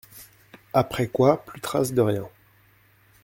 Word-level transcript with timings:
Après 0.73 1.05
quoi, 1.09 1.45
plus 1.45 1.61
trace 1.61 1.93
de 1.93 2.01
rien. 2.01 2.27